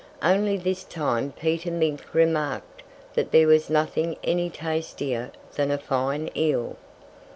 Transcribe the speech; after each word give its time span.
Only 0.23 0.57
this 0.57 0.83
time 0.83 1.31
Peter 1.39 1.69
Mink 1.69 2.01
remarked 2.15 2.81
that 3.13 3.31
there 3.31 3.45
was 3.45 3.69
nothing 3.69 4.17
any 4.23 4.49
tastier 4.49 5.29
than 5.57 5.69
a 5.69 5.77
fine 5.77 6.27
eel. 6.35 6.75